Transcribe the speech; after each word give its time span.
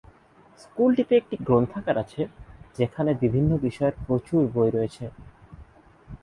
স্কুলটিতে 0.59 1.13
একটি 1.15 1.35
গ্রন্থাগার 1.47 1.97
আছে 1.97 2.21
যেখানে 2.77 3.11
বিভিন্ন 3.23 3.51
বিষয়ের 3.65 3.95
প্রচুর 4.05 4.41
বই 4.53 4.69
রয়েছে। 4.69 5.05